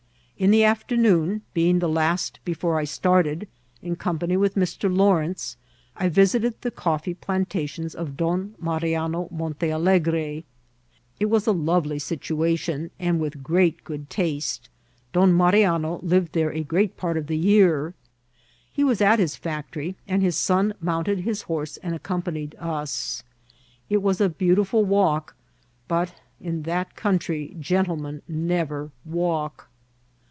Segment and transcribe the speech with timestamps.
[0.37, 3.47] In the afternoon, being the last before I started,
[3.83, 4.91] in company with Mr.
[4.91, 5.55] Lawrence
[5.95, 10.41] I visited the coffee plan tations of Don Mariano Montealegre.
[11.19, 14.67] It was a lovely si^iation, and with great good taste,
[15.13, 17.93] Don Mariano lived there a great part of the year.
[18.73, 19.93] He was at his factory.
[20.07, 20.15] CULTITATION OF COFPSB.
[20.15, 23.21] 873 and his son mounted his horse and accompanied ns.
[23.91, 25.35] It was a beautiful walk,
[25.87, 29.67] but in that country gentlemen never walk.